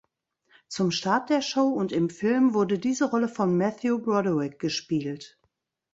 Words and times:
Zum 0.67 0.89
Start 0.89 1.29
der 1.29 1.43
Show 1.43 1.67
und 1.69 1.91
im 1.91 2.09
Film 2.09 2.55
wurde 2.55 2.79
diese 2.79 3.11
Rolle 3.11 3.27
von 3.29 3.55
Matthew 3.55 3.99
Broderick 3.99 4.57
gespielt. 4.57 5.39